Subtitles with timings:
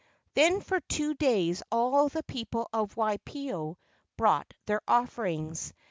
[0.33, 3.77] Then for two days all the people of Waipio
[4.17, 5.73] brought their offerings.